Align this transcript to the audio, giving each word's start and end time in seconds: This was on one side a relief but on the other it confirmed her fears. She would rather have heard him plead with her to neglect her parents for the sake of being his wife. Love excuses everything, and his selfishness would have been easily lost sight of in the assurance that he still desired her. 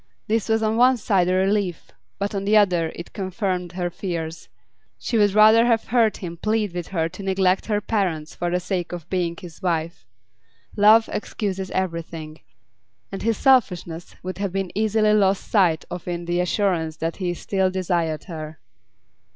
This 0.25 0.49
was 0.49 0.63
on 0.63 0.77
one 0.77 0.97
side 0.97 1.27
a 1.29 1.35
relief 1.35 1.91
but 2.17 2.33
on 2.33 2.43
the 2.43 2.57
other 2.57 2.91
it 2.95 3.13
confirmed 3.13 3.73
her 3.73 3.91
fears. 3.91 4.49
She 4.97 5.15
would 5.15 5.33
rather 5.33 5.67
have 5.67 5.89
heard 5.89 6.17
him 6.17 6.37
plead 6.37 6.73
with 6.73 6.87
her 6.87 7.07
to 7.09 7.21
neglect 7.21 7.67
her 7.67 7.79
parents 7.81 8.33
for 8.33 8.49
the 8.49 8.59
sake 8.59 8.93
of 8.93 9.07
being 9.11 9.37
his 9.39 9.61
wife. 9.61 10.07
Love 10.75 11.07
excuses 11.13 11.69
everything, 11.69 12.39
and 13.11 13.21
his 13.21 13.37
selfishness 13.37 14.15
would 14.23 14.39
have 14.39 14.51
been 14.51 14.71
easily 14.75 15.13
lost 15.13 15.47
sight 15.47 15.85
of 15.91 16.07
in 16.07 16.25
the 16.25 16.39
assurance 16.39 16.97
that 16.97 17.17
he 17.17 17.35
still 17.35 17.69
desired 17.69 18.23
her. 18.23 18.59